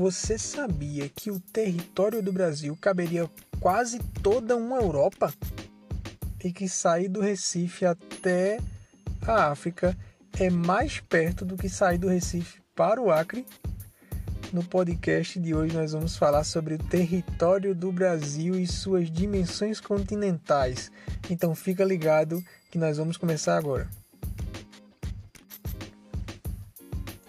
[0.00, 3.28] Você sabia que o território do Brasil caberia
[3.60, 5.30] quase toda uma Europa?
[6.42, 8.58] E que sair do Recife até
[9.20, 9.94] a África
[10.38, 13.44] é mais perto do que sair do Recife para o Acre?
[14.54, 19.82] No podcast de hoje nós vamos falar sobre o território do Brasil e suas dimensões
[19.82, 20.90] continentais.
[21.28, 23.86] Então fica ligado que nós vamos começar agora.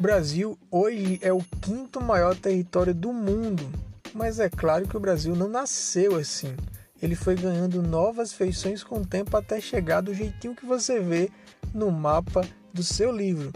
[0.01, 3.71] O Brasil hoje é o quinto maior território do mundo,
[4.15, 6.57] mas é claro que o Brasil não nasceu assim.
[6.99, 11.29] Ele foi ganhando novas feições com o tempo até chegar do jeitinho que você vê
[11.71, 12.41] no mapa
[12.73, 13.53] do seu livro.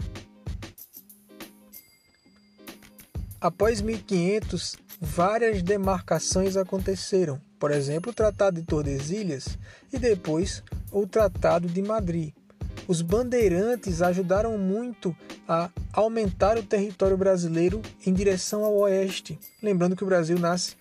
[3.40, 9.58] Após 1500, várias demarcações aconteceram, por exemplo, o Tratado de Tordesilhas
[9.92, 12.32] e depois o Tratado de Madrid.
[12.88, 15.14] Os bandeirantes ajudaram muito
[15.48, 19.38] a aumentar o território brasileiro em direção ao oeste.
[19.60, 20.76] Lembrando que o Brasil nasce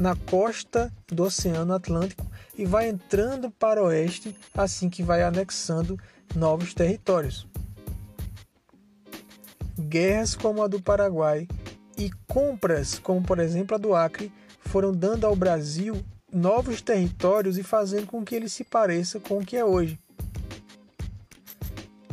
[0.00, 5.98] na costa do Oceano Atlântico e vai entrando para o oeste assim que vai anexando
[6.34, 7.46] novos territórios.
[9.78, 11.46] Guerras como a do Paraguai
[11.98, 17.62] e compras como, por exemplo, a do Acre foram dando ao Brasil novos territórios e
[17.62, 19.98] fazendo com que ele se pareça com o que é hoje.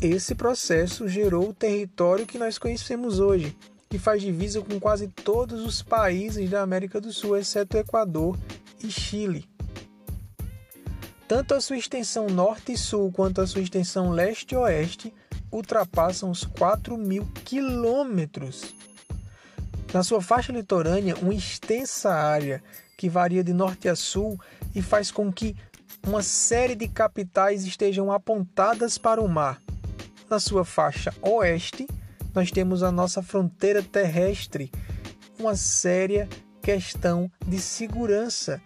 [0.02, 3.54] Esse processo gerou o território que nós conhecemos hoje,
[3.90, 8.40] que faz divisa com quase todos os países da América do Sul, exceto Equador
[8.82, 9.46] e Chile.
[11.28, 15.14] Tanto a sua extensão norte e sul quanto a sua extensão leste e oeste
[15.52, 18.74] ultrapassam os 4 mil quilômetros.
[19.94, 22.64] Na sua faixa litorânea, uma extensa área
[22.96, 24.40] que varia de norte a sul
[24.74, 25.58] e faz com que
[26.08, 29.62] uma série de capitais estejam apontadas para o mar,
[30.30, 31.88] na sua faixa oeste,
[32.34, 34.72] nós temos a nossa fronteira terrestre,
[35.40, 36.30] uma séria
[36.62, 38.62] questão de segurança.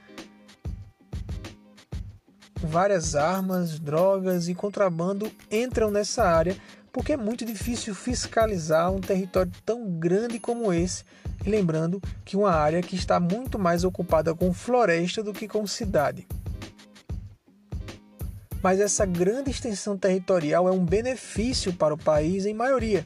[2.61, 6.55] Várias armas, drogas e contrabando entram nessa área
[6.91, 11.03] porque é muito difícil fiscalizar um território tão grande como esse.
[11.45, 16.27] Lembrando que uma área que está muito mais ocupada com floresta do que com cidade
[18.63, 23.05] mas essa grande extensão territorial é um benefício para o país em maioria.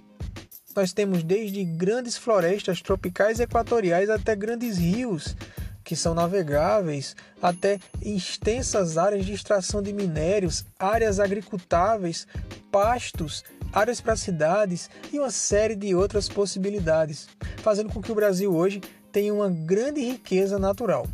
[0.75, 5.35] Nós temos desde grandes florestas tropicais e equatoriais até grandes rios
[5.83, 12.27] que são navegáveis, até extensas áreas de extração de minérios, áreas agricultáveis,
[12.69, 17.29] pastos, áreas para cidades e uma série de outras possibilidades,
[17.63, 18.81] fazendo com que o Brasil hoje
[19.13, 21.07] tenha uma grande riqueza natural.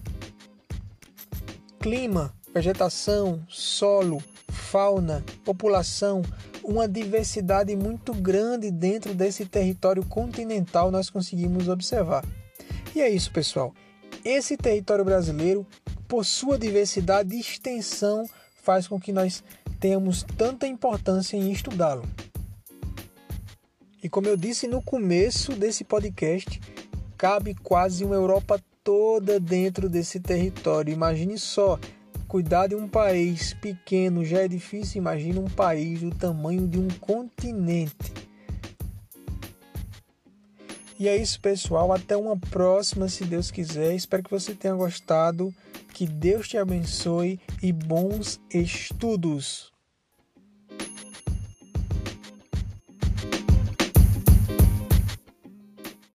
[1.79, 4.23] Clima, vegetação, solo,
[4.73, 6.23] fauna, população,
[6.63, 12.25] uma diversidade muito grande dentro desse território continental nós conseguimos observar.
[12.95, 13.71] E é isso, pessoal.
[14.25, 15.63] Esse território brasileiro,
[16.07, 18.27] por sua diversidade e extensão,
[18.63, 19.43] faz com que nós
[19.79, 22.03] tenhamos tanta importância em estudá-lo.
[24.01, 26.59] E como eu disse no começo desse podcast,
[27.15, 30.91] cabe quase uma Europa toda dentro desse território.
[30.91, 31.77] Imagine só,
[32.33, 36.87] Cuidar de um país pequeno já é difícil, imagina um país do tamanho de um
[36.87, 38.11] continente.
[40.99, 41.93] E é isso, pessoal.
[41.93, 43.93] Até uma próxima, se Deus quiser.
[43.93, 45.53] Espero que você tenha gostado.
[45.93, 49.72] Que Deus te abençoe e bons estudos.